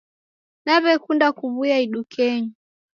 Nawe'kunda 0.65 1.27
kuw'uya 1.37 1.77
idukenyi. 1.85 2.51